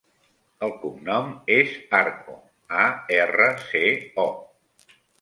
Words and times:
El 0.67 0.71
cognom 0.85 1.29
és 1.57 1.77
Arco: 1.99 2.39
a, 2.81 2.89
erra, 3.21 3.55
ce, 3.71 3.87
o. 4.29 4.95